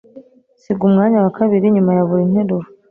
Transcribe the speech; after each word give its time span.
Siga 0.61 0.83
umwanya 0.89 1.17
wa 1.23 1.31
kabiri 1.37 1.73
nyuma 1.75 1.91
ya 1.97 2.03
buri 2.09 2.23
nteruro. 2.31 2.65